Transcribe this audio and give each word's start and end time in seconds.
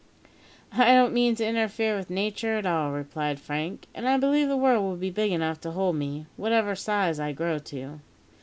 "I 0.71 0.93
don't 0.93 1.13
mean 1.13 1.35
to 1.35 1.45
interfere 1.45 1.95
with 1.95 2.09
Nature 2.09 2.57
at 2.57 2.65
all," 2.65 2.91
replied 2.91 3.39
Frank; 3.39 3.85
"and 3.93 4.07
I 4.09 4.17
believe 4.17 4.47
the 4.47 4.57
world 4.57 4.83
will 4.83 4.95
be 4.95 5.11
big 5.11 5.31
enough 5.31 5.61
to 5.61 5.71
hold 5.73 5.95
me, 5.95 6.25
whatever 6.37 6.73
size 6.73 7.19
I 7.19 7.33
grow 7.33 7.59
to." 7.59 7.99